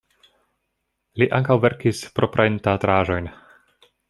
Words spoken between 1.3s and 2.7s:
ankaŭ verkis proprajn